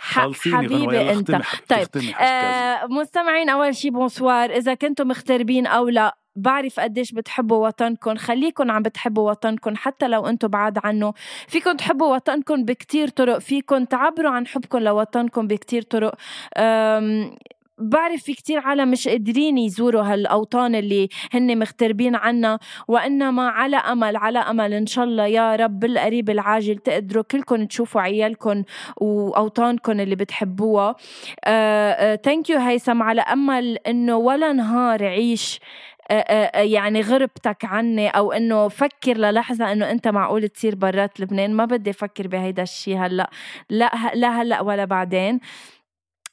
[0.00, 1.30] خلصيني حبيبي أنت.
[1.30, 6.18] اختمي طيب، اختمي آه مستمعين أول شي بونسوار إذا كنتم مغتربين أو لا.
[6.36, 11.12] بعرف قديش بتحبوا وطنكم خليكم عم بتحبوا وطنكم حتى لو أنتم بعاد عنه.
[11.48, 16.14] فيكم تحبوا وطنكم بكتير طرق فيكم تعبروا عن حبكم لوطنكم بكتير طرق.
[17.78, 24.16] بعرف في كتير عالم مش قادرين يزوروا هالأوطان اللي هن مغتربين عنا وإنما على أمل
[24.16, 28.62] على أمل إن شاء الله يا رب بالقريب العاجل تقدروا كلكم تشوفوا عيالكم
[28.96, 30.96] وأوطانكم اللي بتحبوها.
[32.16, 35.91] thank you هيثم على أمل إنه ولا نهار عيش آه، آه، آه،
[36.54, 41.90] يعني غربتك عني أو إنه فكر للحظة إنه أنت معقول تصير برات لبنان ما بدي
[41.90, 43.30] أفكر بهيدا الشيء هلأ.
[43.70, 45.40] لا لا هلأ ولا بعدين.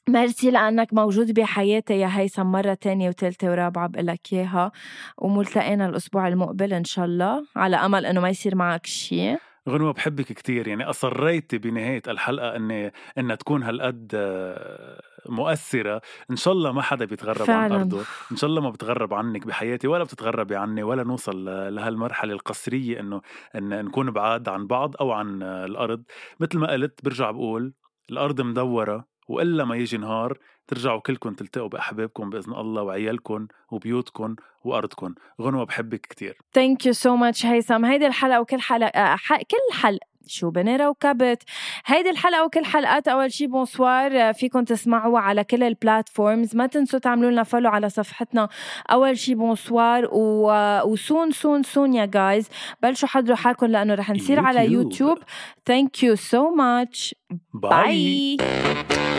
[0.08, 4.72] ميرسي لأنك موجود بحياتي يا هيثم مرة تانية وتالتة ورابعة بقول لك إياها.
[5.18, 7.46] وملتقينا الأسبوع المقبل إن شاء الله.
[7.56, 9.38] على أمل إنه ما يصير معك شيء
[9.70, 10.68] غنوة بحبك كتير.
[10.68, 16.00] يعني أصريتي بنهاية الحلقة أني أنها تكون هالقد آه، مؤثرة.
[16.30, 17.76] إن شاء الله ما حدا بيتغرب عن فعلاً.
[17.76, 18.00] أرضه.
[18.32, 23.20] إن شاء الله ما بتغرب عنك بحياتي ولا بتتغربي عني ولا نوصل لهالمرحلة القسرية إنه
[23.56, 26.02] إن نكون بعاد عن بعض أو عن الأرض.
[26.40, 27.74] مثل ما قلت برجع بقول
[28.10, 29.09] الأرض مدورة.
[29.30, 30.38] وإلا ما يجي نهار
[30.68, 35.14] ترجعوا كلكم تلتقوا بأحبابكم بإذن الله وعيالكم وبيوتكم وأرضكم.
[35.42, 36.38] غنوة بحبك كتير.
[36.52, 37.84] ثانك يو سو ماتش هيثم.
[37.84, 40.10] هيدي الحلقة وكل حلقة آه، كل حلقة.
[40.26, 41.42] شو بنيرة وكبت
[41.86, 46.98] هيدي الحلقة وكل حلقات أول شي بونسوار آه، فيكم تسمعوها على كل البلاتفورمز ما تنسوا
[46.98, 48.48] تعملوا لنا فولو على صفحتنا.
[48.90, 50.52] أول شي بونسوار و...
[50.84, 52.48] وسون سون سون يا جايز
[52.82, 54.82] بلشوا حضروا حالكم لأنه رح نصير على يوتيوب.
[54.82, 55.18] يوتيوب
[55.66, 57.14] ثانك يو سو ماتش
[57.54, 59.09] باي باي